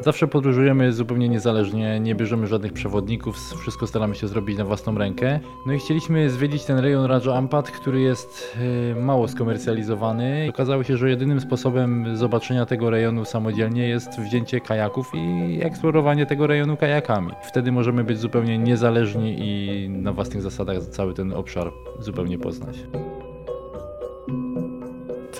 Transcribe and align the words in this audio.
Zawsze 0.00 0.28
podróżujemy 0.28 0.92
zupełnie 0.92 1.28
niezależnie, 1.28 2.00
nie 2.00 2.14
bierzemy 2.14 2.46
żadnych 2.46 2.72
przewodników, 2.72 3.36
wszystko 3.60 3.86
staramy 3.86 4.14
się 4.14 4.28
zrobić 4.28 4.58
na 4.58 4.64
własną 4.64 4.98
rękę. 4.98 5.40
No 5.66 5.72
i 5.72 5.78
chcieliśmy 5.78 6.30
zwiedzić 6.30 6.64
ten 6.64 6.78
rejon 6.78 7.04
Raja 7.04 7.34
Ampat, 7.34 7.70
który 7.70 8.00
jest 8.00 8.56
e, 8.92 9.00
mało 9.00 9.28
skomercjalizowany. 9.28 10.46
Okazało 10.50 10.84
się, 10.84 10.96
że 10.96 11.10
jedynym 11.10 11.40
sposobem 11.40 12.16
zobaczenia 12.16 12.66
tego 12.66 12.90
rejonu 12.90 13.24
samodzielnie 13.24 13.88
jest 13.88 14.20
wzięcie 14.20 14.60
kajaków 14.60 15.12
i 15.14 15.58
eksplorowanie 15.62 16.26
tego 16.26 16.46
rejonu 16.46 16.76
kajakami. 16.76 17.32
Wtedy 17.48 17.72
możemy 17.72 18.04
być 18.04 18.18
zupełnie 18.18 18.58
niezależni 18.58 19.36
i 19.38 19.88
na 19.88 20.12
własnych 20.12 20.42
zasadach 20.42 20.78
cały 20.78 21.14
ten 21.14 21.32
obszar 21.32 21.72
zupełnie 21.98 22.38
poznać. 22.38 22.78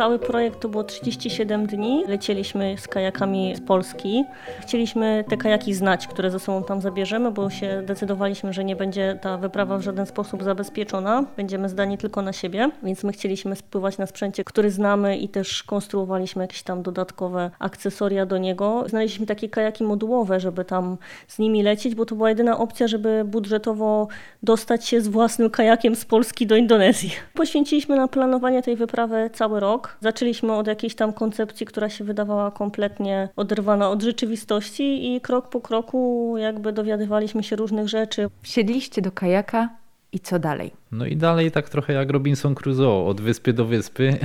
Cały 0.00 0.18
projekt 0.18 0.60
to 0.60 0.68
było 0.68 0.84
37 0.84 1.66
dni. 1.66 2.04
Lecieliśmy 2.08 2.74
z 2.78 2.88
kajakami 2.88 3.56
z 3.56 3.60
Polski. 3.60 4.24
Chcieliśmy 4.60 5.24
te 5.28 5.36
kajaki 5.36 5.74
znać, 5.74 6.06
które 6.06 6.30
ze 6.30 6.38
sobą 6.38 6.64
tam 6.64 6.80
zabierzemy, 6.80 7.30
bo 7.30 7.50
się 7.50 7.82
decydowaliśmy, 7.86 8.52
że 8.52 8.64
nie 8.64 8.76
będzie 8.76 9.18
ta 9.22 9.38
wyprawa 9.38 9.78
w 9.78 9.82
żaden 9.82 10.06
sposób 10.06 10.42
zabezpieczona. 10.42 11.24
Będziemy 11.36 11.68
zdani 11.68 11.98
tylko 11.98 12.22
na 12.22 12.32
siebie, 12.32 12.70
więc 12.82 13.04
my 13.04 13.12
chcieliśmy 13.12 13.56
spływać 13.56 13.98
na 13.98 14.06
sprzęcie, 14.06 14.44
który 14.44 14.70
znamy 14.70 15.16
i 15.18 15.28
też 15.28 15.62
konstruowaliśmy 15.62 16.44
jakieś 16.44 16.62
tam 16.62 16.82
dodatkowe 16.82 17.50
akcesoria 17.58 18.26
do 18.26 18.38
niego. 18.38 18.84
Znaleźliśmy 18.86 19.26
takie 19.26 19.48
kajaki 19.48 19.84
modułowe, 19.84 20.40
żeby 20.40 20.64
tam 20.64 20.96
z 21.28 21.38
nimi 21.38 21.62
lecieć, 21.62 21.94
bo 21.94 22.06
to 22.06 22.14
była 22.14 22.28
jedyna 22.28 22.58
opcja, 22.58 22.88
żeby 22.88 23.22
budżetowo 23.24 24.08
dostać 24.42 24.86
się 24.86 25.00
z 25.00 25.08
własnym 25.08 25.50
kajakiem 25.50 25.96
z 25.96 26.04
Polski 26.04 26.46
do 26.46 26.56
Indonezji. 26.56 27.10
Poświęciliśmy 27.34 27.96
na 27.96 28.08
planowanie 28.08 28.62
tej 28.62 28.76
wyprawy 28.76 29.30
cały 29.32 29.60
rok. 29.60 29.89
Zaczęliśmy 30.00 30.52
od 30.52 30.66
jakiejś 30.66 30.94
tam 30.94 31.12
koncepcji, 31.12 31.66
która 31.66 31.88
się 31.88 32.04
wydawała 32.04 32.50
kompletnie 32.50 33.28
oderwana 33.36 33.90
od 33.90 34.02
rzeczywistości 34.02 35.14
i 35.14 35.20
krok 35.20 35.48
po 35.48 35.60
kroku 35.60 36.34
jakby 36.38 36.72
dowiadywaliśmy 36.72 37.42
się 37.42 37.56
różnych 37.56 37.88
rzeczy. 37.88 38.28
Wsiedliście 38.42 39.02
do 39.02 39.12
kajaka 39.12 39.68
i 40.12 40.20
co 40.20 40.38
dalej? 40.38 40.72
No 40.92 41.06
i 41.06 41.16
dalej 41.16 41.50
tak 41.50 41.68
trochę 41.68 41.92
jak 41.92 42.10
Robinson 42.10 42.54
Crusoe, 42.54 43.06
od 43.06 43.20
wyspy 43.20 43.52
do 43.52 43.64
wyspy. 43.64 44.18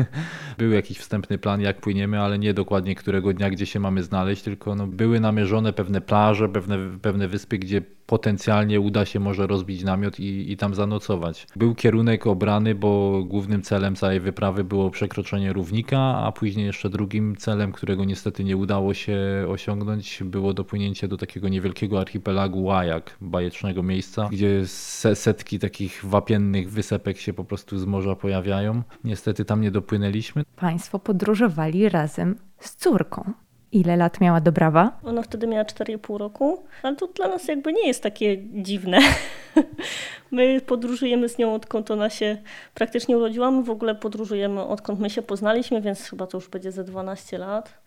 Był 0.62 0.72
jakiś 0.72 0.98
wstępny 0.98 1.38
plan, 1.38 1.60
jak 1.60 1.80
płyniemy, 1.80 2.20
ale 2.20 2.38
nie 2.38 2.54
dokładnie 2.54 2.94
którego 2.94 3.32
dnia, 3.32 3.50
gdzie 3.50 3.66
się 3.66 3.80
mamy 3.80 4.02
znaleźć, 4.02 4.42
tylko 4.42 4.74
no, 4.74 4.86
były 4.86 5.20
namierzone 5.20 5.72
pewne 5.72 6.00
plaże, 6.00 6.48
pewne, 6.48 6.78
pewne 7.02 7.28
wyspy, 7.28 7.58
gdzie 7.58 7.82
potencjalnie 8.12 8.80
uda 8.80 9.04
się 9.04 9.20
może 9.20 9.46
rozbić 9.46 9.84
namiot 9.84 10.20
i, 10.20 10.52
i 10.52 10.56
tam 10.56 10.74
zanocować. 10.74 11.46
Był 11.56 11.74
kierunek 11.74 12.26
obrany, 12.26 12.74
bo 12.74 13.22
głównym 13.24 13.62
celem 13.62 13.96
całej 13.96 14.20
wyprawy 14.20 14.64
było 14.64 14.90
przekroczenie 14.90 15.52
równika, 15.52 15.98
a 15.98 16.32
później 16.32 16.66
jeszcze 16.66 16.90
drugim 16.90 17.36
celem, 17.36 17.72
którego 17.72 18.04
niestety 18.04 18.44
nie 18.44 18.56
udało 18.56 18.94
się 18.94 19.18
osiągnąć, 19.48 20.22
było 20.24 20.54
dopłynięcie 20.54 21.08
do 21.08 21.16
takiego 21.16 21.48
niewielkiego 21.48 22.00
archipelagu 22.00 22.62
Łajak, 22.62 23.16
bajecznego 23.20 23.82
miejsca, 23.82 24.28
gdzie 24.32 24.66
setki 25.14 25.58
takich 25.58 26.00
wapiennych 26.04 26.70
wysepek 26.70 27.18
się 27.18 27.32
po 27.32 27.44
prostu 27.44 27.78
z 27.78 27.84
morza 27.84 28.16
pojawiają. 28.16 28.82
Niestety 29.04 29.44
tam 29.44 29.60
nie 29.60 29.70
dopłynęliśmy. 29.70 30.44
Państwo 30.56 30.98
podróżowali 30.98 31.88
razem 31.88 32.38
z 32.58 32.76
córką. 32.76 33.32
Ile 33.72 33.96
lat 33.96 34.20
miała 34.20 34.40
Dobrawa? 34.40 34.98
Ona 35.04 35.22
wtedy 35.22 35.46
miała 35.46 35.64
4,5 35.64 36.16
roku, 36.16 36.64
ale 36.82 36.96
to 36.96 37.06
dla 37.06 37.28
nas 37.28 37.48
jakby 37.48 37.72
nie 37.72 37.86
jest 37.86 38.02
takie 38.02 38.36
dziwne. 38.62 38.98
My 40.30 40.60
podróżujemy 40.60 41.28
z 41.28 41.38
nią 41.38 41.54
odkąd 41.54 41.90
ona 41.90 42.10
się 42.10 42.36
praktycznie 42.74 43.16
urodziła. 43.16 43.50
My 43.50 43.62
w 43.62 43.70
ogóle 43.70 43.94
podróżujemy 43.94 44.64
odkąd 44.64 45.00
my 45.00 45.10
się 45.10 45.22
poznaliśmy, 45.22 45.80
więc 45.80 46.10
chyba 46.10 46.26
to 46.26 46.38
już 46.38 46.48
będzie 46.48 46.72
ze 46.72 46.84
12 46.84 47.38
lat. 47.38 47.82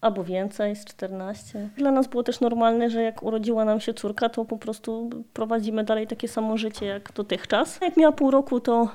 Albo 0.00 0.24
więcej, 0.24 0.76
z 0.76 0.84
14. 0.84 1.68
Dla 1.76 1.90
nas 1.90 2.06
było 2.06 2.22
też 2.22 2.40
normalne, 2.40 2.90
że 2.90 3.02
jak 3.02 3.22
urodziła 3.22 3.64
nam 3.64 3.80
się 3.80 3.94
córka, 3.94 4.28
to 4.28 4.44
po 4.44 4.58
prostu 4.58 5.10
prowadzimy 5.32 5.84
dalej 5.84 6.06
takie 6.06 6.28
samo 6.28 6.56
życie 6.56 6.86
jak 6.86 7.12
dotychczas. 7.12 7.78
Jak 7.82 7.96
miała 7.96 8.12
pół 8.12 8.30
roku, 8.30 8.60
to 8.60 8.88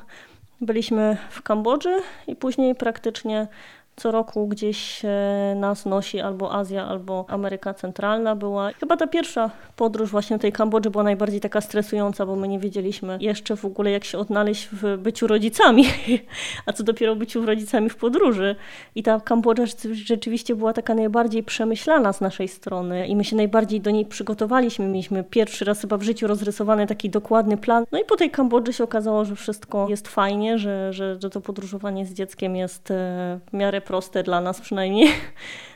byliśmy 0.61 1.17
w 1.29 1.41
Kambodży 1.41 1.97
i 2.27 2.35
później 2.35 2.75
praktycznie 2.75 3.47
co 4.01 4.11
roku 4.11 4.47
gdzieś 4.47 5.01
nas 5.55 5.85
nosi 5.85 6.19
albo 6.19 6.53
Azja, 6.53 6.87
albo 6.87 7.25
Ameryka 7.27 7.73
Centralna 7.73 8.35
była. 8.35 8.71
Chyba 8.71 8.97
ta 8.97 9.07
pierwsza 9.07 9.51
podróż 9.75 10.11
właśnie 10.11 10.39
tej 10.39 10.51
Kambodży 10.51 10.89
była 10.89 11.03
najbardziej 11.03 11.39
taka 11.39 11.61
stresująca, 11.61 12.25
bo 12.25 12.35
my 12.35 12.47
nie 12.47 12.59
wiedzieliśmy 12.59 13.17
jeszcze 13.21 13.55
w 13.55 13.65
ogóle 13.65 13.91
jak 13.91 14.03
się 14.03 14.17
odnaleźć 14.17 14.67
w 14.71 14.97
byciu 14.97 15.27
rodzicami, 15.27 15.85
a 16.65 16.73
co 16.73 16.83
dopiero 16.83 17.15
byciu 17.15 17.45
rodzicami 17.45 17.89
w 17.89 17.95
podróży. 17.95 18.55
I 18.95 19.03
ta 19.03 19.19
Kambodża 19.19 19.63
rzeczywiście 19.91 20.55
była 20.55 20.73
taka 20.73 20.95
najbardziej 20.95 21.43
przemyślana 21.43 22.13
z 22.13 22.21
naszej 22.21 22.47
strony 22.47 23.07
i 23.07 23.15
my 23.15 23.23
się 23.23 23.35
najbardziej 23.35 23.81
do 23.81 23.91
niej 23.91 24.05
przygotowaliśmy. 24.05 24.87
Mieliśmy 24.87 25.23
pierwszy 25.23 25.65
raz 25.65 25.81
chyba 25.81 25.97
w 25.97 26.03
życiu 26.03 26.27
rozrysowany 26.27 26.87
taki 26.87 27.09
dokładny 27.09 27.57
plan. 27.57 27.85
No 27.91 27.99
i 27.99 28.05
po 28.05 28.15
tej 28.15 28.31
Kambodży 28.31 28.73
się 28.73 28.83
okazało, 28.83 29.25
że 29.25 29.35
wszystko 29.35 29.89
jest 29.89 30.07
fajnie, 30.07 30.57
że, 30.57 30.93
że, 30.93 31.17
że 31.21 31.29
to 31.29 31.41
podróżowanie 31.41 32.05
z 32.05 32.13
dzieckiem 32.13 32.55
jest 32.55 32.91
e, 32.91 33.39
w 33.49 33.53
miarę 33.53 33.81
proste 33.91 34.23
dla 34.23 34.41
nas 34.41 34.61
przynajmniej. 34.61 35.13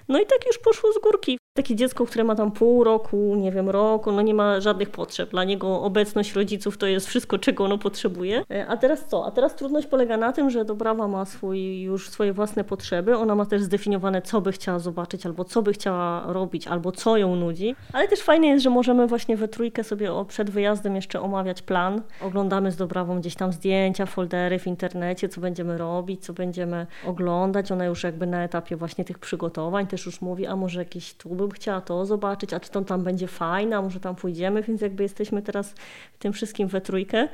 No 0.07 0.19
i 0.19 0.25
tak 0.25 0.45
już 0.45 0.57
poszło 0.57 0.93
z 0.93 0.99
górki. 0.99 1.37
Takie 1.57 1.75
dziecko, 1.75 2.05
które 2.05 2.23
ma 2.23 2.35
tam 2.35 2.51
pół 2.51 2.83
roku, 2.83 3.35
nie 3.35 3.51
wiem, 3.51 3.69
roku, 3.69 4.11
no 4.11 4.21
nie 4.21 4.33
ma 4.33 4.61
żadnych 4.61 4.89
potrzeb. 4.89 5.29
Dla 5.29 5.43
niego 5.43 5.81
obecność 5.81 6.33
rodziców 6.33 6.77
to 6.77 6.87
jest 6.87 7.07
wszystko, 7.07 7.37
czego 7.37 7.63
ono 7.63 7.77
potrzebuje. 7.77 8.43
E, 8.51 8.67
a 8.67 8.77
teraz 8.77 9.05
co? 9.07 9.25
A 9.25 9.31
teraz 9.31 9.55
trudność 9.55 9.87
polega 9.87 10.17
na 10.17 10.31
tym, 10.31 10.49
że 10.49 10.65
Dobrawa 10.65 11.07
ma 11.07 11.25
swój, 11.25 11.81
już 11.81 12.09
swoje 12.09 12.33
własne 12.33 12.63
potrzeby. 12.63 13.17
Ona 13.17 13.35
ma 13.35 13.45
też 13.45 13.61
zdefiniowane, 13.61 14.21
co 14.21 14.41
by 14.41 14.51
chciała 14.51 14.79
zobaczyć, 14.79 15.25
albo 15.25 15.43
co 15.43 15.61
by 15.61 15.73
chciała 15.73 16.33
robić, 16.33 16.67
albo 16.67 16.91
co 16.91 17.17
ją 17.17 17.35
nudzi. 17.35 17.75
Ale 17.93 18.07
też 18.07 18.19
fajne 18.19 18.47
jest, 18.47 18.63
że 18.63 18.69
możemy 18.69 19.07
właśnie 19.07 19.37
we 19.37 19.47
trójkę 19.47 19.83
sobie 19.83 20.11
przed 20.27 20.49
wyjazdem 20.49 20.95
jeszcze 20.95 21.21
omawiać 21.21 21.61
plan. 21.61 22.01
Oglądamy 22.21 22.71
z 22.71 22.75
Dobrawą 22.75 23.19
gdzieś 23.19 23.35
tam 23.35 23.53
zdjęcia, 23.53 24.05
foldery 24.05 24.59
w 24.59 24.67
internecie, 24.67 25.29
co 25.29 25.41
będziemy 25.41 25.77
robić, 25.77 26.25
co 26.25 26.33
będziemy 26.33 26.87
oglądać. 27.05 27.71
Ona 27.71 27.85
już 27.85 28.03
jakby 28.03 28.27
na 28.27 28.43
etapie 28.43 28.75
właśnie 28.75 29.05
tych 29.05 29.19
przygotowań 29.19 29.87
też 29.87 30.05
już 30.05 30.21
mówi, 30.21 30.47
a 30.47 30.55
może 30.55 30.79
jakieś 30.79 31.13
tu 31.13 31.44
bym 31.47 31.55
chciała 31.55 31.81
to 31.81 32.05
zobaczyć, 32.05 32.53
a 32.53 32.59
czy 32.59 32.71
to 32.71 32.81
tam 32.81 33.03
będzie 33.03 33.27
fajne, 33.27 33.77
a 33.77 33.81
może 33.81 33.99
tam 33.99 34.15
pójdziemy, 34.15 34.61
więc 34.61 34.81
jakby 34.81 35.03
jesteśmy 35.03 35.41
teraz 35.41 35.73
w 36.13 36.17
tym 36.19 36.33
wszystkim 36.33 36.67
we 36.67 36.81
trójkę. 36.81 37.27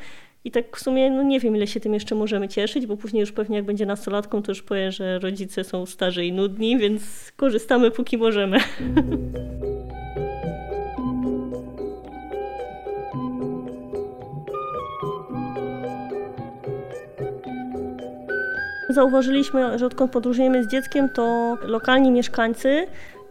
I 0.44 0.52
tak 0.52 0.78
w 0.78 0.80
sumie 0.80 1.10
no 1.10 1.24
nie 1.24 1.40
wiem, 1.40 1.56
ile 1.56 1.68
się 1.68 1.80
tym 1.80 1.94
jeszcze 1.94 2.16
możemy 2.16 2.48
cieszyć, 2.48 2.86
bo 2.88 2.98
później 2.98 3.22
już 3.22 3.32
pewnie 3.32 3.56
jak 3.56 3.66
będzie 3.66 3.86
nastolatką, 3.86 4.42
to 4.42 4.52
już 4.52 4.62
powie, 4.62 4.92
że 4.92 5.20
rodzice 5.20 5.64
są 5.64 5.86
starzy 5.86 6.26
i 6.26 6.34
nudni, 6.34 6.78
więc 6.78 7.32
korzystamy 7.36 7.92
póki 7.92 8.18
możemy. 8.18 8.58
Zauważyliśmy, 18.90 19.80
że 19.80 19.86
odkąd 19.86 20.12
podróżujemy 20.12 20.64
z 20.64 20.68
dzieckiem, 20.68 21.10
to 21.10 21.58
lokalni 21.62 22.12
mieszkańcy 22.12 22.88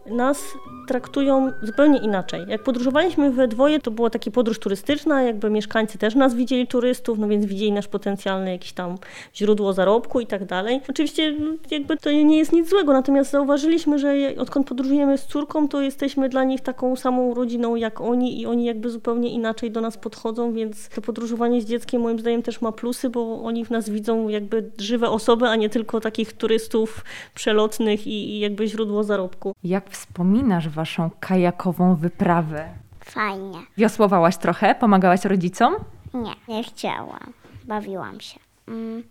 nas 0.07 0.43
traktują 0.91 1.53
zupełnie 1.63 1.99
inaczej. 1.99 2.45
Jak 2.49 2.63
podróżowaliśmy 2.63 3.31
we 3.31 3.49
dwoje, 3.49 3.81
to 3.81 3.91
była 3.91 4.11
taka 4.11 4.31
podróż 4.31 4.59
turystyczna, 4.59 5.23
jakby 5.23 5.51
mieszkańcy 5.51 5.99
też 5.99 6.15
nas 6.15 6.35
widzieli 6.35 6.67
turystów, 6.67 7.19
no 7.19 7.29
więc 7.29 7.47
widzieli 7.47 7.73
nasz 7.73 7.89
potencjalny 7.89 8.51
jakiś 8.51 8.73
tam 8.73 8.99
źródło 9.35 9.73
zarobku 9.73 10.21
i 10.21 10.27
tak 10.27 10.45
dalej. 10.45 10.81
Oczywiście 10.89 11.37
no, 11.41 11.51
jakby 11.71 11.97
to 11.97 12.11
nie 12.11 12.39
jest 12.39 12.53
nic 12.53 12.71
złego, 12.71 12.93
natomiast 12.93 13.31
zauważyliśmy, 13.31 13.99
że 13.99 14.15
odkąd 14.39 14.67
podróżujemy 14.67 15.19
z 15.19 15.27
córką, 15.27 15.69
to 15.69 15.81
jesteśmy 15.81 16.29
dla 16.29 16.45
nich 16.45 16.61
taką 16.61 16.97
samą 16.97 17.35
rodziną 17.35 17.77
jak 17.77 18.01
oni 18.01 18.41
i 18.41 18.47
oni 18.47 18.65
jakby 18.65 18.91
zupełnie 18.91 19.31
inaczej 19.31 19.71
do 19.71 19.81
nas 19.81 19.97
podchodzą, 19.97 20.53
więc 20.53 20.89
to 20.89 21.03
podróżowanie 21.03 21.63
z 21.63 21.65
dzieckiem 21.65 22.03
moim 22.03 22.19
zdaniem 22.19 22.43
też 22.43 22.61
ma 22.61 22.73
plusy, 22.73 23.11
bo 23.11 23.43
oni 23.43 23.65
w 23.65 23.71
nas 23.71 23.91
widzą 23.91 24.29
jakby 24.29 24.71
żywe 24.79 25.11
osoby, 25.11 25.47
a 25.47 25.57
nie 25.57 25.69
tylko 25.69 26.01
takich 26.01 26.33
turystów 26.33 27.05
przelotnych 27.35 28.07
i, 28.07 28.11
i 28.11 28.41
jakby 28.41 28.69
źródło 28.69 29.05
zarobku. 29.05 29.55
Jak 29.65 29.91
wspominasz 29.91 30.69
waszą 30.81 31.11
kajakową 31.21 31.95
wyprawę? 31.97 32.69
Fajnie. 33.05 33.59
Wiosłowałaś 33.77 34.37
trochę? 34.37 34.75
Pomagałaś 34.75 35.25
rodzicom? 35.25 35.75
Nie, 36.15 36.33
nie 36.49 36.65
chciałam. 36.65 37.33
Bawiłam 37.65 38.21
się. 38.21 38.41
Mm, 38.69 39.03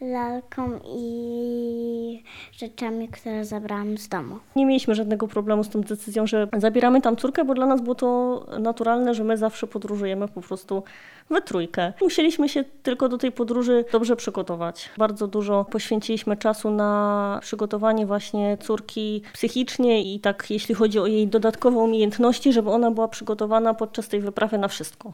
lalką 0.00 0.80
i 0.84 2.22
rzeczami, 2.52 3.08
które 3.08 3.44
zabrałam 3.44 3.98
z 3.98 4.08
domu. 4.08 4.38
Nie 4.56 4.66
mieliśmy 4.66 4.94
żadnego 4.94 5.28
problemu 5.28 5.64
z 5.64 5.68
tą 5.68 5.80
decyzją, 5.80 6.26
że 6.26 6.48
zabieramy 6.56 7.00
tam 7.00 7.16
córkę, 7.16 7.44
bo 7.44 7.54
dla 7.54 7.66
nas 7.66 7.80
było 7.80 7.94
to 7.94 8.46
naturalne, 8.58 9.14
że 9.14 9.24
my 9.24 9.36
zawsze 9.36 9.66
podróżujemy 9.66 10.28
po 10.28 10.40
prostu 10.40 10.82
we 11.30 11.42
trójkę. 11.42 11.92
Musieliśmy 12.00 12.48
się 12.48 12.64
tylko 12.82 13.08
do 13.08 13.18
tej 13.18 13.32
podróży 13.32 13.84
dobrze 13.92 14.16
przygotować. 14.16 14.90
Bardzo 14.98 15.26
dużo 15.26 15.64
poświęciliśmy 15.64 16.36
czasu 16.36 16.70
na 16.70 17.38
przygotowanie 17.42 18.06
właśnie 18.06 18.58
córki 18.60 19.22
psychicznie 19.32 20.14
i 20.14 20.20
tak 20.20 20.50
jeśli 20.50 20.74
chodzi 20.74 20.98
o 20.98 21.06
jej 21.06 21.28
dodatkowe 21.28 21.78
umiejętności, 21.78 22.52
żeby 22.52 22.70
ona 22.70 22.90
była 22.90 23.08
przygotowana 23.08 23.74
podczas 23.74 24.08
tej 24.08 24.20
wyprawy 24.20 24.58
na 24.58 24.68
wszystko. 24.68 25.12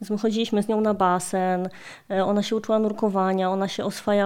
Więc 0.00 0.10
my 0.10 0.18
chodziliśmy 0.18 0.62
z 0.62 0.68
nią 0.68 0.80
na 0.80 0.94
basen, 0.94 1.68
e, 2.10 2.24
ona 2.24 2.42
się 2.42 2.56
uczyła 2.56 2.78
nurkowania, 2.78 3.50
ona 3.50 3.68
się 3.68 3.84
oswajała 3.84 4.23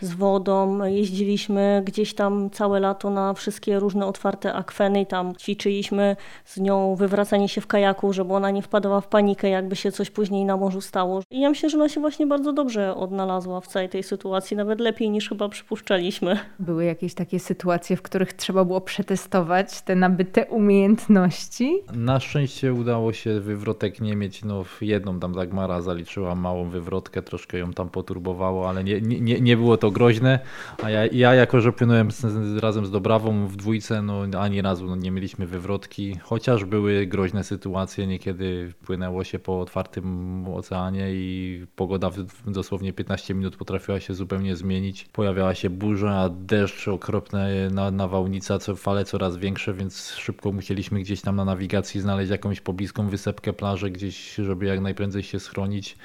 z 0.00 0.14
wodą, 0.14 0.84
jeździliśmy 0.84 1.82
gdzieś 1.84 2.14
tam 2.14 2.50
całe 2.50 2.80
lato 2.80 3.10
na 3.10 3.34
wszystkie 3.34 3.78
różne 3.78 4.06
otwarte 4.06 4.52
akweny 4.52 5.00
i 5.00 5.06
tam 5.06 5.36
ćwiczyliśmy 5.36 6.16
z 6.44 6.56
nią 6.56 6.96
wywracanie 6.96 7.48
się 7.48 7.60
w 7.60 7.66
kajaku, 7.66 8.12
żeby 8.12 8.34
ona 8.34 8.50
nie 8.50 8.62
wpadała 8.62 9.00
w 9.00 9.08
panikę, 9.08 9.48
jakby 9.48 9.76
się 9.76 9.92
coś 9.92 10.10
później 10.10 10.44
na 10.44 10.56
morzu 10.56 10.80
stało. 10.80 11.20
I 11.30 11.40
ja 11.40 11.48
myślę, 11.48 11.70
że 11.70 11.76
ona 11.76 11.88
się 11.88 12.00
właśnie 12.00 12.26
bardzo 12.26 12.52
dobrze 12.52 12.94
odnalazła 12.94 13.60
w 13.60 13.66
całej 13.66 13.88
tej 13.88 14.02
sytuacji, 14.02 14.56
nawet 14.56 14.80
lepiej 14.80 15.10
niż 15.10 15.28
chyba 15.28 15.48
przypuszczaliśmy. 15.48 16.38
Były 16.58 16.84
jakieś 16.84 17.14
takie 17.14 17.38
sytuacje, 17.38 17.96
w 17.96 18.02
których 18.02 18.32
trzeba 18.32 18.64
było 18.64 18.80
przetestować 18.80 19.82
te 19.82 19.96
nabyte 19.96 20.46
umiejętności? 20.46 21.82
Na 21.94 22.20
szczęście 22.20 22.74
udało 22.74 23.12
się 23.12 23.40
wywrotek 23.40 24.00
nie 24.00 24.16
mieć. 24.16 24.44
No, 24.44 24.64
jedną 24.80 25.20
tam 25.20 25.32
Dagmara 25.32 25.80
zaliczyła 25.80 26.34
małą 26.34 26.68
wywrotkę, 26.68 27.22
troszkę 27.22 27.58
ją 27.58 27.72
tam 27.72 27.88
poturbowało, 27.88 28.68
ale 28.68 28.84
nie, 28.84 29.00
nie, 29.00 29.20
nie 29.20 29.39
było 29.56 29.76
to 29.76 29.90
groźne. 29.90 30.38
A 30.82 30.90
ja, 30.90 31.06
ja 31.06 31.34
jako, 31.34 31.60
że 31.60 31.72
płynąłem 31.72 32.10
z, 32.10 32.56
razem 32.56 32.86
z 32.86 32.90
Dobrawą 32.90 33.46
w 33.46 33.56
dwójce, 33.56 34.02
no 34.02 34.26
ani 34.38 34.62
razu 34.62 34.86
no, 34.86 34.96
nie 34.96 35.10
mieliśmy 35.10 35.46
wywrotki, 35.46 36.16
chociaż 36.22 36.64
były 36.64 37.06
groźne 37.06 37.44
sytuacje. 37.44 38.06
Niekiedy 38.06 38.72
płynęło 38.86 39.24
się 39.24 39.38
po 39.38 39.60
otwartym 39.60 40.48
oceanie 40.48 41.08
i 41.12 41.66
pogoda 41.76 42.10
w 42.10 42.50
dosłownie 42.50 42.92
15 42.92 43.34
minut 43.34 43.56
potrafiła 43.56 44.00
się 44.00 44.14
zupełnie 44.14 44.56
zmienić. 44.56 45.04
Pojawiała 45.12 45.54
się 45.54 45.70
burza, 45.70 46.28
deszcz, 46.28 46.88
okropne 46.88 47.68
nawałnica, 47.92 48.58
co, 48.58 48.76
fale 48.76 49.04
coraz 49.04 49.36
większe, 49.36 49.74
więc 49.74 50.08
szybko 50.08 50.52
musieliśmy 50.52 51.00
gdzieś 51.00 51.20
tam 51.20 51.36
na 51.36 51.44
nawigacji 51.44 52.00
znaleźć 52.00 52.30
jakąś 52.30 52.60
pobliską 52.60 53.08
wysepkę, 53.08 53.52
plażę 53.52 53.90
gdzieś, 53.90 54.34
żeby 54.34 54.66
jak 54.66 54.80
najprędzej 54.80 55.22
się 55.22 55.40
schronić. 55.40 55.96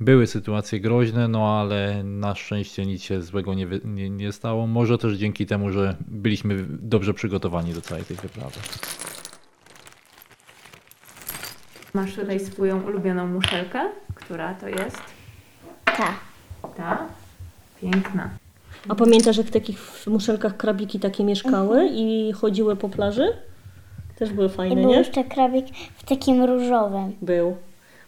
Były 0.00 0.26
sytuacje 0.26 0.80
groźne, 0.80 1.28
no 1.28 1.60
ale 1.60 2.04
na 2.04 2.34
szczęście 2.34 2.86
nic 2.86 3.02
się 3.02 3.22
złego 3.22 3.54
nie, 3.54 3.66
nie, 3.84 4.10
nie 4.10 4.32
stało. 4.32 4.66
Może 4.66 4.98
też 4.98 5.14
dzięki 5.14 5.46
temu, 5.46 5.70
że 5.70 5.96
byliśmy 6.08 6.64
dobrze 6.68 7.14
przygotowani 7.14 7.74
do 7.74 7.80
całej 7.80 8.04
tej 8.04 8.16
wyprawy. 8.16 8.60
Masz 11.94 12.14
tutaj 12.14 12.40
swoją 12.40 12.82
ulubioną 12.82 13.26
muszelkę? 13.26 13.80
Która 14.14 14.54
to 14.54 14.68
jest? 14.68 15.00
Ta. 15.84 16.14
Ta? 16.76 17.06
Piękna. 17.80 18.30
A 18.88 18.94
pamiętasz, 18.94 19.36
jak 19.36 19.46
w 19.46 19.50
takich 19.50 20.06
muszelkach 20.06 20.56
krabiki 20.56 21.00
takie 21.00 21.24
mieszkały 21.24 21.88
i 21.92 22.32
chodziły 22.32 22.76
po 22.76 22.88
plaży? 22.88 23.28
Też 24.18 24.32
były 24.32 24.46
I 24.46 24.50
fajne, 24.50 24.82
był 24.82 24.90
nie? 24.90 24.96
jeszcze 24.96 25.24
krabik 25.24 25.66
w 25.96 26.04
takim 26.04 26.44
różowym. 26.44 27.12
Był. 27.22 27.56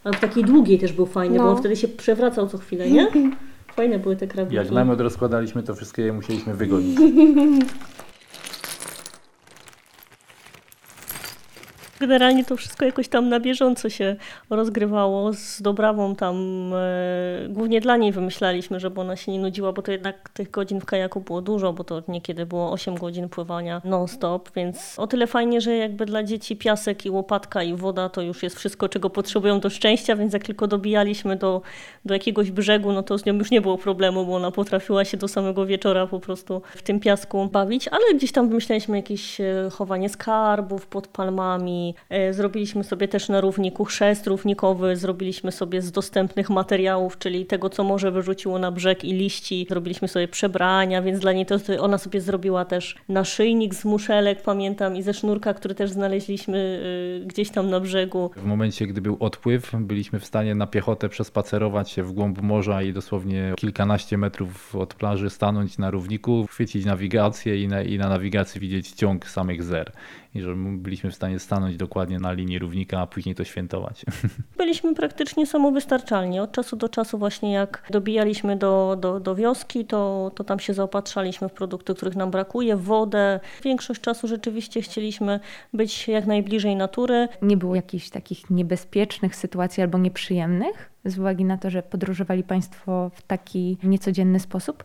Ale 0.04 0.14
w 0.16 0.20
takiej 0.20 0.44
długiej 0.44 0.78
też 0.78 0.92
był 0.92 1.06
fajny, 1.06 1.38
bo 1.38 1.44
No. 1.44 1.50
on 1.50 1.56
wtedy 1.56 1.76
się 1.76 1.88
przewracał 1.88 2.48
co 2.48 2.58
chwilę, 2.58 2.90
nie? 2.90 3.08
Fajne 3.76 3.98
były 3.98 4.16
te 4.16 4.26
krabiki. 4.26 4.56
Jak 4.56 4.70
namiot 4.70 5.00
rozkładaliśmy, 5.00 5.62
to 5.62 5.74
wszystkie 5.74 6.02
je 6.02 6.12
musieliśmy 6.12 6.54
wygonić. 6.54 6.98
Generalnie 12.00 12.44
to 12.44 12.56
wszystko 12.56 12.84
jakoś 12.84 13.08
tam 13.08 13.28
na 13.28 13.40
bieżąco 13.40 13.90
się 13.90 14.16
rozgrywało. 14.50 15.32
Z 15.32 15.62
Dobrawą 15.62 16.14
tam, 16.14 16.36
e, 16.74 17.48
głównie 17.48 17.80
dla 17.80 17.96
niej 17.96 18.12
wymyślaliśmy, 18.12 18.80
żeby 18.80 19.00
ona 19.00 19.16
się 19.16 19.32
nie 19.32 19.38
nudziła, 19.38 19.72
bo 19.72 19.82
to 19.82 19.92
jednak 19.92 20.28
tych 20.28 20.50
godzin 20.50 20.80
w 20.80 20.84
kajaku 20.84 21.20
było 21.20 21.42
dużo, 21.42 21.72
bo 21.72 21.84
to 21.84 22.02
niekiedy 22.08 22.46
było 22.46 22.72
8 22.72 22.94
godzin 22.94 23.28
pływania 23.28 23.82
non-stop, 23.84 24.50
więc 24.56 24.98
o 24.98 25.06
tyle 25.06 25.26
fajnie, 25.26 25.60
że 25.60 25.76
jakby 25.76 26.06
dla 26.06 26.22
dzieci 26.22 26.56
piasek 26.56 27.06
i 27.06 27.10
łopatka 27.10 27.62
i 27.62 27.74
woda 27.74 28.08
to 28.08 28.22
już 28.22 28.42
jest 28.42 28.56
wszystko, 28.56 28.88
czego 28.88 29.10
potrzebują 29.10 29.60
do 29.60 29.70
szczęścia, 29.70 30.16
więc 30.16 30.32
jak 30.32 30.44
tylko 30.44 30.66
dobijaliśmy 30.66 31.36
do, 31.36 31.62
do 32.04 32.14
jakiegoś 32.14 32.50
brzegu, 32.50 32.92
no 32.92 33.02
to 33.02 33.18
z 33.18 33.24
nią 33.24 33.34
już 33.34 33.50
nie 33.50 33.60
było 33.60 33.78
problemu, 33.78 34.26
bo 34.26 34.36
ona 34.36 34.50
potrafiła 34.50 35.04
się 35.04 35.16
do 35.16 35.28
samego 35.28 35.66
wieczora 35.66 36.06
po 36.06 36.20
prostu 36.20 36.62
w 36.76 36.82
tym 36.82 37.00
piasku 37.00 37.48
bawić, 37.52 37.88
ale 37.88 38.14
gdzieś 38.14 38.32
tam 38.32 38.48
wymyślaliśmy 38.48 38.96
jakieś 38.96 39.40
e, 39.40 39.68
chowanie 39.72 40.08
skarbów 40.08 40.86
pod 40.86 41.06
palmami, 41.06 41.88
E, 42.11 42.32
Zrobiliśmy 42.32 42.85
sobie 42.85 43.08
też 43.08 43.29
na 43.29 43.40
równiku 43.40 43.85
chrzest 43.85 44.26
równikowy, 44.26 44.96
zrobiliśmy 44.96 45.52
sobie 45.52 45.82
z 45.82 45.93
dostępnych 45.93 46.50
materiałów, 46.50 47.19
czyli 47.19 47.46
tego, 47.46 47.70
co 47.70 47.85
morze 47.85 48.11
wyrzuciło 48.11 48.58
na 48.58 48.70
brzeg 48.73 49.05
i 49.05 49.12
liści. 49.12 49.67
Zrobiliśmy 49.69 50.08
sobie 50.08 50.29
przebrania, 50.29 51.02
więc 51.02 51.20
dla 51.20 51.32
niej 51.32 51.46
to 51.46 51.56
ona 51.81 51.99
sobie 51.99 52.20
zrobiła 52.20 52.64
też 52.64 52.96
naszyjnik 53.08 53.75
z 53.75 53.85
muszelek, 53.85 54.43
pamiętam, 54.43 54.96
i 54.96 55.02
ze 55.02 55.14
sznurka, 55.14 55.55
który 55.55 55.75
też 55.75 55.90
znaleźliśmy 55.90 56.58
y, 57.23 57.26
gdzieś 57.26 57.50
tam 57.50 57.70
na 57.70 57.81
brzegu. 57.81 58.31
W 58.37 58.44
momencie, 58.44 58.87
gdy 58.87 59.00
był 59.00 59.17
odpływ, 59.20 59.73
byliśmy 59.81 60.20
w 60.20 60.26
stanie 60.26 60.55
na 60.55 60.67
piechotę 60.67 61.08
przespacerować 61.08 61.90
się 61.90 62.02
w 62.02 62.12
głąb 62.12 62.43
morza 62.43 62.82
i 62.82 62.93
dosłownie 62.93 63.52
kilkanaście 63.56 64.19
metrów 64.19 64.76
od 64.76 64.94
plaży 64.94 65.31
stanąć 65.31 65.79
na 65.79 65.90
równiku, 65.90 66.46
chwycić 66.50 66.85
nawigację 66.85 67.62
i 67.62 67.69
na, 67.69 67.82
i 67.82 67.99
na 67.99 68.08
nawigacji 68.08 68.61
widzieć 68.61 68.90
ciąg 68.90 69.29
samych 69.29 69.62
zer. 69.62 69.93
I 70.35 70.40
że 70.40 70.55
byliśmy 70.56 71.11
w 71.11 71.14
stanie 71.14 71.38
stanąć 71.38 71.76
dokładnie 71.78 72.19
na 72.19 72.32
linii 72.32 72.58
równika, 72.58 73.00
a 73.00 73.06
później 73.06 73.34
to 73.34 73.44
świętować. 73.44 74.04
Byliśmy 74.58 74.94
praktycznie 74.94 75.46
samowystarczalni. 75.46 76.40
Od 76.40 76.52
czasu 76.52 76.76
do 76.76 76.88
czasu 76.88 77.19
właśnie 77.19 77.52
jak 77.52 77.88
dobijaliśmy 77.90 78.56
do, 78.56 78.96
do, 79.00 79.20
do 79.20 79.34
wioski, 79.34 79.84
to, 79.84 80.30
to 80.34 80.44
tam 80.44 80.60
się 80.60 80.75
zaopatrzaliśmy 80.75 81.48
w 81.48 81.52
produkty, 81.52 81.94
których 81.94 82.16
nam 82.16 82.30
brakuje, 82.30 82.76
w 82.76 82.82
wodę. 82.82 83.40
Większość 83.64 84.00
czasu 84.00 84.28
rzeczywiście 84.28 84.82
chcieliśmy 84.82 85.40
być 85.72 86.08
jak 86.08 86.26
najbliżej 86.26 86.76
natury. 86.76 87.28
Nie 87.42 87.56
było 87.56 87.75
jakichś 87.75 88.10
takich 88.10 88.50
niebezpiecznych 88.50 89.37
sytuacji 89.37 89.82
albo 89.82 89.99
nieprzyjemnych 89.99 90.90
z 91.04 91.18
uwagi 91.18 91.44
na 91.44 91.58
to, 91.58 91.70
że 91.70 91.82
podróżowali 91.82 92.42
Państwo 92.42 93.11
w 93.14 93.23
taki 93.23 93.78
niecodzienny 93.82 94.40
sposób? 94.40 94.85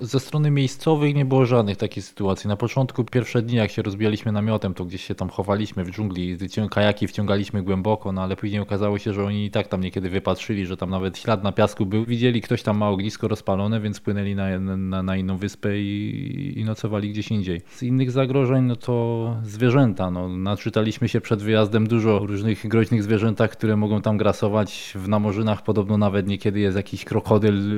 Ze 0.00 0.20
strony 0.20 0.50
miejscowych 0.50 1.14
nie 1.14 1.24
było 1.24 1.46
żadnych 1.46 1.76
takich 1.76 2.04
sytuacji. 2.04 2.48
Na 2.48 2.56
początku, 2.56 3.04
pierwsze 3.04 3.42
dni, 3.42 3.56
jak 3.56 3.70
się 3.70 3.82
rozbijaliśmy 3.82 4.32
namiotem, 4.32 4.74
to 4.74 4.84
gdzieś 4.84 5.04
się 5.04 5.14
tam 5.14 5.28
chowaliśmy 5.28 5.84
w 5.84 5.90
dżungli, 5.90 6.36
kajaki 6.70 7.08
wciągaliśmy 7.08 7.62
głęboko, 7.62 8.12
no 8.12 8.22
ale 8.22 8.36
później 8.36 8.60
okazało 8.60 8.98
się, 8.98 9.12
że 9.12 9.24
oni 9.24 9.44
i 9.44 9.50
tak 9.50 9.68
tam 9.68 9.80
niekiedy 9.80 10.10
wypatrzyli, 10.10 10.66
że 10.66 10.76
tam 10.76 10.90
nawet 10.90 11.18
ślad 11.18 11.44
na 11.44 11.52
piasku 11.52 11.86
był. 11.86 12.04
Widzieli, 12.04 12.40
ktoś 12.40 12.62
tam 12.62 12.78
ma 12.78 12.88
ognisko 12.88 13.28
rozpalone, 13.28 13.80
więc 13.80 14.00
płynęli 14.00 14.34
na, 14.34 14.58
na, 14.58 15.02
na 15.02 15.16
inną 15.16 15.36
wyspę 15.36 15.78
i, 15.78 16.52
i 16.56 16.64
nocowali 16.64 17.10
gdzieś 17.10 17.30
indziej. 17.30 17.62
Z 17.68 17.82
innych 17.82 18.10
zagrożeń, 18.10 18.64
no 18.64 18.76
to 18.76 19.36
zwierzęta. 19.42 20.10
No, 20.10 20.28
naczytaliśmy 20.28 21.08
się 21.08 21.20
przed 21.20 21.42
wyjazdem 21.42 21.86
dużo 21.86 22.20
o 22.20 22.26
różnych 22.26 22.68
groźnych 22.68 23.02
zwierzętach, 23.02 23.50
które 23.50 23.76
mogą 23.76 24.00
tam 24.00 24.16
grasować. 24.16 24.92
W 24.94 25.08
namorzynach 25.08 25.62
podobno 25.62 25.98
nawet 25.98 26.26
niekiedy 26.26 26.60
jest 26.60 26.76
jakiś 26.76 27.04
krokodyl 27.04 27.72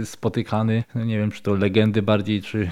y, 0.00 0.06
spotykany. 0.06 0.84
No, 0.94 1.04
nie 1.04 1.18
wiem, 1.18 1.30
czy 1.30 1.42
to 1.42 1.61
legendy 1.62 2.02
bardziej, 2.02 2.42
czy 2.42 2.70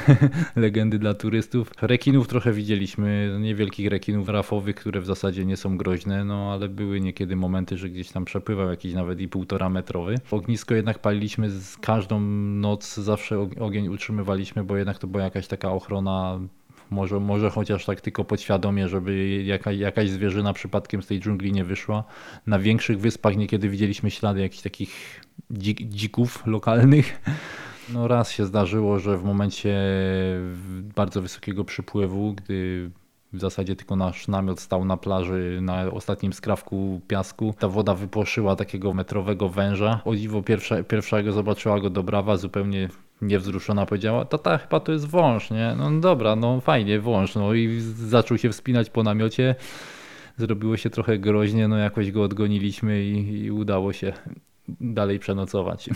legendy 0.56 0.98
dla 0.98 1.14
turystów. 1.14 1.72
Rekinów 1.82 2.28
trochę 2.28 2.52
widzieliśmy, 2.52 3.36
niewielkich 3.40 3.88
rekinów 3.88 4.28
rafowych, 4.28 4.76
które 4.76 5.00
w 5.00 5.06
zasadzie 5.06 5.44
nie 5.44 5.56
są 5.56 5.76
groźne, 5.76 6.24
no 6.24 6.52
ale 6.52 6.68
były 6.68 7.00
niekiedy 7.00 7.36
momenty, 7.36 7.76
że 7.76 7.88
gdzieś 7.88 8.10
tam 8.10 8.24
przepływał 8.24 8.70
jakiś 8.70 8.94
nawet 8.94 9.20
i 9.20 9.28
półtora 9.28 9.68
metrowy. 9.68 10.14
Ognisko 10.30 10.74
jednak 10.74 10.98
paliliśmy 10.98 11.50
z 11.50 11.76
każdą 11.76 12.20
noc, 12.20 12.96
zawsze 12.96 13.36
og- 13.36 13.62
ogień 13.62 13.88
utrzymywaliśmy, 13.88 14.64
bo 14.64 14.76
jednak 14.76 14.98
to 14.98 15.06
była 15.06 15.24
jakaś 15.24 15.46
taka 15.46 15.72
ochrona 15.72 16.40
może, 16.90 17.20
może 17.20 17.50
chociaż 17.50 17.84
tak 17.84 18.00
tylko 18.00 18.24
podświadomie, 18.24 18.88
żeby 18.88 19.42
jaka, 19.42 19.72
jakaś 19.72 20.10
zwierzyna 20.10 20.52
przypadkiem 20.52 21.02
z 21.02 21.06
tej 21.06 21.20
dżungli 21.20 21.52
nie 21.52 21.64
wyszła. 21.64 22.04
Na 22.46 22.58
większych 22.58 23.00
wyspach 23.00 23.36
niekiedy 23.36 23.68
widzieliśmy 23.68 24.10
ślady 24.10 24.40
jakichś 24.40 24.62
takich 24.62 25.20
dzik, 25.50 25.82
dzików 25.82 26.46
lokalnych. 26.46 27.20
No 27.94 28.08
raz 28.08 28.30
się 28.30 28.46
zdarzyło, 28.46 28.98
że 28.98 29.18
w 29.18 29.24
momencie 29.24 29.80
bardzo 30.96 31.22
wysokiego 31.22 31.64
przypływu, 31.64 32.34
gdy 32.34 32.90
w 33.32 33.40
zasadzie 33.40 33.76
tylko 33.76 33.96
nasz 33.96 34.28
namiot 34.28 34.60
stał 34.60 34.84
na 34.84 34.96
plaży 34.96 35.58
na 35.62 35.90
ostatnim 35.90 36.32
skrawku 36.32 37.00
piasku. 37.08 37.54
Ta 37.58 37.68
woda 37.68 37.94
wypłoszyła 37.94 38.56
takiego 38.56 38.92
metrowego 38.92 39.48
węża. 39.48 40.00
O 40.04 40.16
dziwo 40.16 40.42
pierwsza, 40.42 40.82
pierwsza 40.82 41.22
go 41.22 41.32
zobaczyła 41.32 41.80
go 41.80 41.90
Dobrawa, 41.90 42.36
zupełnie 42.36 42.88
niewzruszona 43.22 43.86
powiedziała, 43.86 44.24
ta 44.24 44.58
chyba 44.58 44.80
to 44.80 44.92
jest 44.92 45.06
wąż, 45.06 45.50
nie? 45.50 45.74
No 45.78 46.00
dobra, 46.00 46.36
no 46.36 46.60
fajnie, 46.60 47.00
wąż. 47.00 47.34
No 47.34 47.54
i 47.54 47.80
zaczął 47.80 48.38
się 48.38 48.50
wspinać 48.50 48.90
po 48.90 49.02
namiocie. 49.02 49.54
Zrobiło 50.36 50.76
się 50.76 50.90
trochę 50.90 51.18
groźnie, 51.18 51.68
no 51.68 51.76
jakoś 51.76 52.12
go 52.12 52.22
odgoniliśmy 52.22 53.04
i, 53.04 53.44
i 53.44 53.50
udało 53.50 53.92
się 53.92 54.12
dalej 54.80 55.18
przenocować. 55.18 55.90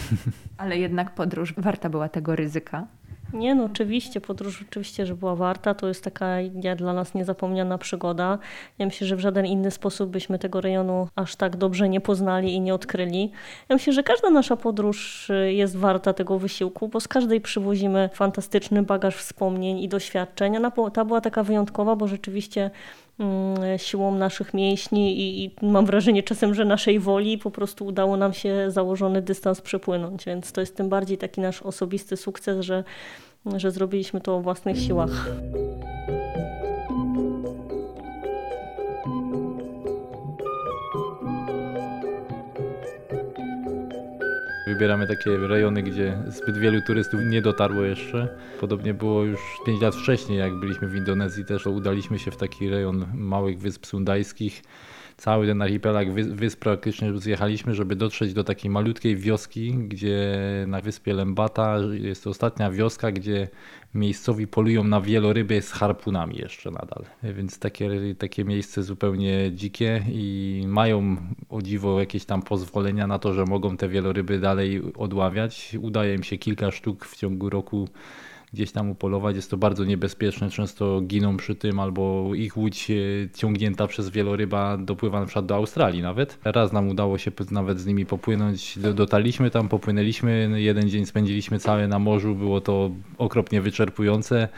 Ale 0.56 0.78
jednak 0.78 1.14
podróż 1.14 1.54
warta 1.56 1.90
była 1.90 2.08
tego 2.08 2.36
ryzyka. 2.36 2.86
Nie, 3.32 3.54
no 3.54 3.64
oczywiście, 3.64 4.20
podróż 4.20 4.64
oczywiście, 4.68 5.06
że 5.06 5.14
była 5.14 5.36
warta. 5.36 5.74
To 5.74 5.88
jest 5.88 6.04
taka 6.04 6.36
dla 6.76 6.92
nas 6.92 7.14
niezapomniana 7.14 7.78
przygoda. 7.78 8.38
Ja 8.78 8.86
myślę, 8.86 9.06
że 9.06 9.16
w 9.16 9.20
żaden 9.20 9.46
inny 9.46 9.70
sposób 9.70 10.10
byśmy 10.10 10.38
tego 10.38 10.60
rejonu 10.60 11.08
aż 11.16 11.36
tak 11.36 11.56
dobrze 11.56 11.88
nie 11.88 12.00
poznali 12.00 12.54
i 12.54 12.60
nie 12.60 12.74
odkryli. 12.74 13.32
Ja 13.68 13.76
myślę, 13.76 13.92
że 13.92 14.02
każda 14.02 14.30
nasza 14.30 14.56
podróż 14.56 15.30
y, 15.30 15.52
jest 15.52 15.76
warta 15.76 16.12
tego 16.12 16.38
wysiłku, 16.38 16.88
bo 16.88 17.00
z 17.00 17.08
każdej 17.08 17.40
przywozimy 17.40 18.10
fantastyczny 18.12 18.82
bagaż 18.82 19.16
wspomnień 19.16 19.78
i 19.78 19.88
doświadczeń. 19.88 20.56
A 20.56 20.90
ta 20.90 21.04
była 21.04 21.20
taka 21.20 21.42
wyjątkowa, 21.42 21.96
bo 21.96 22.08
rzeczywiście 22.08 22.70
mm, 23.18 23.78
siłą 23.78 24.14
naszych 24.14 24.54
mięśni 24.54 25.20
i, 25.20 25.44
i, 25.44 25.50
mam 25.62 25.86
wrażenie 25.86 26.22
czasem, 26.22 26.54
że 26.54 26.64
naszej 26.64 27.00
woli 27.00 27.38
po 27.38 27.50
prostu 27.50 27.86
udało 27.86 28.16
nam 28.16 28.32
się 28.32 28.70
założony 28.70 29.22
dystans 29.22 29.60
przepłynąć, 29.60 30.24
więc 30.24 30.52
to 30.52 30.60
jest 30.60 30.76
tym 30.76 30.88
bardziej 30.88 31.18
taki 31.18 31.40
nasz 31.40 31.62
osobisty 31.62 32.16
sukces, 32.16 32.60
że 32.60 32.84
że 33.56 33.70
zrobiliśmy 33.70 34.20
to 34.20 34.36
o 34.36 34.42
własnych 34.42 34.78
siłach. 34.78 35.28
Wybieramy 44.66 45.06
takie 45.06 45.36
rejony, 45.36 45.82
gdzie 45.82 46.18
zbyt 46.26 46.58
wielu 46.58 46.82
turystów 46.82 47.20
nie 47.30 47.42
dotarło 47.42 47.82
jeszcze. 47.82 48.28
Podobnie 48.60 48.94
było 48.94 49.24
już 49.24 49.40
5 49.66 49.82
lat 49.82 49.94
wcześniej, 49.94 50.38
jak 50.38 50.54
byliśmy 50.54 50.88
w 50.88 50.96
Indonezji, 50.96 51.44
też 51.44 51.66
udaliśmy 51.66 52.18
się 52.18 52.30
w 52.30 52.36
taki 52.36 52.70
rejon 52.70 53.06
małych 53.14 53.58
wysp 53.58 53.86
sundajskich 53.86 54.62
cały 55.16 55.46
ten 55.46 55.62
archipelag 55.62 56.12
wysp 56.12 56.60
praktycznie 56.60 57.18
zjechaliśmy, 57.18 57.74
żeby 57.74 57.96
dotrzeć 57.96 58.32
do 58.32 58.44
takiej 58.44 58.70
malutkiej 58.70 59.16
wioski, 59.16 59.74
gdzie 59.74 60.38
na 60.68 60.80
wyspie 60.80 61.14
Lembata 61.14 61.78
jest 61.92 62.24
to 62.24 62.30
ostatnia 62.30 62.70
wioska, 62.70 63.12
gdzie 63.12 63.48
miejscowi 63.94 64.46
polują 64.46 64.84
na 64.84 65.00
wieloryby 65.00 65.62
z 65.62 65.72
harpunami 65.72 66.36
jeszcze 66.36 66.70
nadal. 66.70 67.04
Więc 67.22 67.58
takie, 67.58 67.90
takie 68.18 68.44
miejsce 68.44 68.82
zupełnie 68.82 69.52
dzikie 69.52 70.02
i 70.08 70.64
mają 70.66 71.16
o 71.48 71.62
dziwo 71.62 72.00
jakieś 72.00 72.24
tam 72.24 72.42
pozwolenia 72.42 73.06
na 73.06 73.18
to, 73.18 73.34
że 73.34 73.44
mogą 73.44 73.76
te 73.76 73.88
wieloryby 73.88 74.38
dalej 74.38 74.82
odławiać. 74.96 75.76
Udaje 75.80 76.14
im 76.14 76.22
się 76.22 76.38
kilka 76.38 76.70
sztuk 76.70 77.04
w 77.04 77.16
ciągu 77.16 77.50
roku 77.50 77.88
gdzieś 78.54 78.72
tam 78.72 78.90
upolować. 78.90 79.36
Jest 79.36 79.50
to 79.50 79.56
bardzo 79.56 79.84
niebezpieczne, 79.84 80.50
często 80.50 81.00
giną 81.00 81.36
przy 81.36 81.54
tym, 81.54 81.80
albo 81.80 82.34
ich 82.34 82.56
łódź 82.56 82.90
e, 82.90 82.94
ciągnięta 83.34 83.86
przez 83.86 84.10
wieloryba 84.10 84.76
dopływa 84.76 85.20
na 85.20 85.26
przykład 85.26 85.46
do 85.46 85.54
Australii 85.54 86.02
nawet. 86.02 86.38
Raz 86.44 86.72
nam 86.72 86.88
udało 86.88 87.18
się 87.18 87.30
nawet 87.50 87.80
z 87.80 87.86
nimi 87.86 88.06
popłynąć, 88.06 88.78
dotarliśmy 88.94 89.50
tam, 89.50 89.68
popłynęliśmy, 89.68 90.50
jeden 90.60 90.88
dzień 90.88 91.06
spędziliśmy 91.06 91.58
cały 91.58 91.88
na 91.88 91.98
morzu, 91.98 92.34
było 92.34 92.60
to 92.60 92.90
okropnie 93.18 93.60
wyczerpujące 93.60 94.48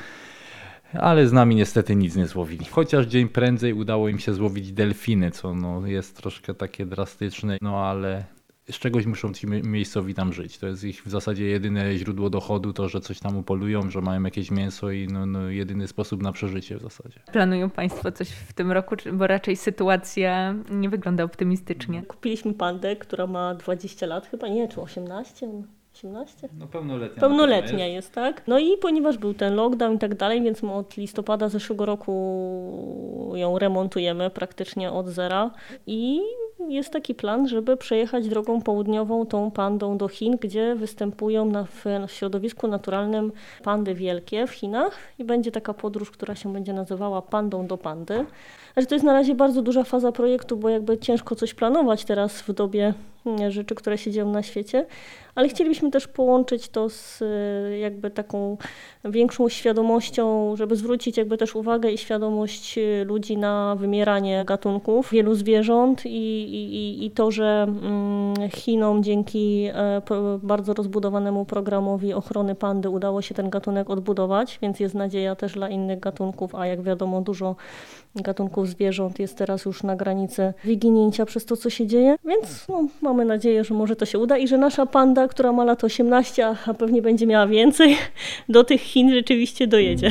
ale 0.92 1.28
z 1.28 1.32
nami 1.32 1.54
niestety 1.54 1.96
nic 1.96 2.16
nie 2.16 2.26
złowili. 2.26 2.64
Chociaż 2.64 3.06
dzień 3.06 3.28
prędzej 3.28 3.72
udało 3.72 4.08
im 4.08 4.18
się 4.18 4.34
złowić 4.34 4.72
delfiny, 4.72 5.30
co 5.30 5.54
no 5.54 5.86
jest 5.86 6.16
troszkę 6.16 6.54
takie 6.54 6.86
drastyczne, 6.86 7.58
no 7.62 7.86
ale 7.86 8.24
z 8.70 8.78
czegoś 8.78 9.06
muszą 9.06 9.32
ci 9.32 9.46
miejscowi 9.46 10.14
tam 10.14 10.32
żyć. 10.32 10.58
To 10.58 10.66
jest 10.66 10.84
ich 10.84 11.02
w 11.02 11.10
zasadzie 11.10 11.46
jedyne 11.46 11.96
źródło 11.96 12.30
dochodu, 12.30 12.72
to, 12.72 12.88
że 12.88 13.00
coś 13.00 13.20
tam 13.20 13.36
upolują, 13.36 13.90
że 13.90 14.00
mają 14.00 14.22
jakieś 14.22 14.50
mięso 14.50 14.90
i 14.90 15.08
no, 15.08 15.26
no 15.26 15.48
jedyny 15.48 15.88
sposób 15.88 16.22
na 16.22 16.32
przeżycie 16.32 16.76
w 16.76 16.82
zasadzie. 16.82 17.20
Planują 17.32 17.70
Państwo 17.70 18.12
coś 18.12 18.28
w 18.28 18.52
tym 18.52 18.72
roku, 18.72 18.96
bo 19.12 19.26
raczej 19.26 19.56
sytuacja 19.56 20.54
nie 20.70 20.88
wygląda 20.88 21.24
optymistycznie. 21.24 22.02
Kupiliśmy 22.02 22.54
pandę, 22.54 22.96
która 22.96 23.26
ma 23.26 23.54
20 23.54 24.06
lat, 24.06 24.26
chyba 24.26 24.48
nie, 24.48 24.68
czy 24.68 24.80
18? 24.80 25.48
18? 25.94 26.48
No 26.58 26.66
pełnoletnia. 26.66 27.20
Pełnoletnia 27.20 27.86
jest. 27.86 28.06
jest. 28.06 28.12
tak? 28.14 28.42
No 28.46 28.58
i 28.58 28.76
ponieważ 28.76 29.18
był 29.18 29.34
ten 29.34 29.54
lockdown 29.54 29.94
i 29.94 29.98
tak 29.98 30.14
dalej, 30.14 30.42
więc 30.42 30.62
my 30.62 30.72
od 30.72 30.96
listopada 30.96 31.48
zeszłego 31.48 31.86
roku 31.86 33.32
ją 33.34 33.58
remontujemy 33.58 34.30
praktycznie 34.30 34.92
od 34.92 35.08
zera 35.08 35.50
i 35.86 36.20
jest 36.68 36.90
taki 36.92 37.14
plan, 37.14 37.48
żeby 37.48 37.76
przejechać 37.76 38.28
drogą 38.28 38.62
południową 38.62 39.26
tą 39.26 39.50
pandą 39.50 39.98
do 39.98 40.08
Chin, 40.08 40.36
gdzie 40.40 40.74
występują 40.74 41.44
na, 41.44 41.64
w, 41.64 41.84
środowisku 42.06 42.68
naturalnym 42.68 43.32
pandy 43.62 43.94
wielkie 43.94 44.46
w 44.46 44.50
Chinach 44.50 44.98
i 45.18 45.24
będzie 45.24 45.52
taka 45.52 45.74
podróż, 45.74 46.10
która 46.10 46.34
się 46.34 46.52
będzie 46.52 46.72
nazywała 46.72 47.22
pandą 47.22 47.66
do 47.66 47.78
pandy. 47.78 48.24
Znaczy 48.72 48.88
to 48.88 48.94
jest 48.94 49.04
na 49.04 49.12
razie 49.12 49.34
bardzo 49.34 49.62
duża 49.62 49.84
faza 49.84 50.12
projektu, 50.12 50.56
bo 50.56 50.68
jakby 50.68 50.98
ciężko 50.98 51.34
coś 51.34 51.54
planować 51.54 52.04
teraz 52.04 52.42
w 52.42 52.52
dobie 52.52 52.94
rzeczy, 53.48 53.74
które 53.74 53.98
się 53.98 54.10
dzieją 54.10 54.30
na 54.30 54.42
świecie, 54.42 54.86
ale 55.36 55.48
chcielibyśmy 55.48 55.90
też 55.90 56.08
połączyć 56.08 56.68
to 56.68 56.88
z 56.88 57.22
y, 57.22 57.78
jakby 57.78 58.10
taką 58.10 58.56
większą 59.04 59.48
świadomością, 59.48 60.56
żeby 60.56 60.76
zwrócić 60.76 61.16
jakby 61.16 61.36
też 61.38 61.56
uwagę 61.56 61.90
i 61.90 61.98
świadomość 61.98 62.78
y, 62.78 63.04
ludzi 63.04 63.36
na 63.36 63.76
wymieranie 63.78 64.44
gatunków 64.44 65.10
wielu 65.10 65.34
zwierząt 65.34 66.06
i, 66.06 66.08
i, 66.08 67.04
i 67.06 67.10
to, 67.10 67.30
że 67.30 67.66
mm, 67.68 68.50
Chinom 68.50 69.02
dzięki 69.02 69.68
e, 69.74 70.02
bardzo 70.42 70.74
rozbudowanemu 70.74 71.44
programowi 71.44 72.12
ochrony 72.12 72.54
pandy 72.54 72.90
udało 72.90 73.22
się 73.22 73.34
ten 73.34 73.50
gatunek 73.50 73.90
odbudować, 73.90 74.58
więc 74.62 74.80
jest 74.80 74.94
nadzieja 74.94 75.34
też 75.34 75.52
dla 75.52 75.68
innych 75.68 76.00
gatunków, 76.00 76.54
a 76.54 76.66
jak 76.66 76.82
wiadomo 76.82 77.20
dużo 77.20 77.56
gatunków 78.14 78.68
zwierząt 78.68 79.18
jest 79.18 79.38
teraz 79.38 79.64
już 79.64 79.82
na 79.82 79.96
granicy 79.96 80.54
wyginięcia 80.64 81.26
przez 81.26 81.44
to, 81.44 81.56
co 81.56 81.70
się 81.70 81.86
dzieje, 81.86 82.16
więc 82.24 82.66
no, 82.68 82.88
mamy 83.16 83.28
nadzieję, 83.28 83.64
że 83.64 83.74
może 83.74 83.96
to 83.96 84.06
się 84.06 84.18
uda 84.18 84.38
i 84.38 84.48
że 84.48 84.58
nasza 84.58 84.86
panda, 84.86 85.28
która 85.28 85.52
ma 85.52 85.64
lat 85.64 85.84
18, 85.84 86.46
a 86.66 86.74
pewnie 86.74 87.02
będzie 87.02 87.26
miała 87.26 87.46
więcej, 87.46 87.96
do 88.48 88.64
tych 88.64 88.80
Chin 88.80 89.10
rzeczywiście 89.10 89.66
dojedzie. 89.66 90.10